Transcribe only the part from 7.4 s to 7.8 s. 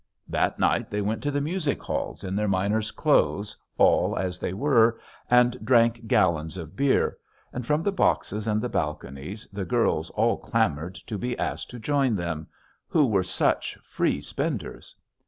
and